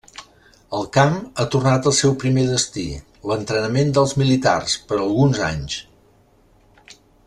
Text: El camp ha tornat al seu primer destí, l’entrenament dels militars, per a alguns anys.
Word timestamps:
El 0.77 0.87
camp 0.95 1.17
ha 1.41 1.45
tornat 1.55 1.89
al 1.91 1.95
seu 1.97 2.15
primer 2.25 2.47
destí, 2.53 2.87
l’entrenament 3.33 3.95
dels 3.99 4.19
militars, 4.25 4.77
per 4.89 5.01
a 5.01 5.05
alguns 5.07 5.47
anys. 5.53 5.81